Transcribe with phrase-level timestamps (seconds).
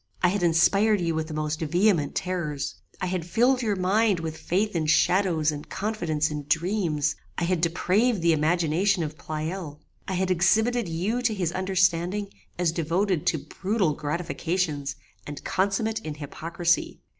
[0.23, 4.35] I had inspired you with the most vehement terrors: I had filled your mind with
[4.35, 10.13] faith in shadows and confidence in dreams: I had depraved the imagination of Pleyel: I
[10.13, 14.95] had exhibited you to his understanding as devoted to brutal gratifications
[15.27, 16.99] and consummate in hypocrisy.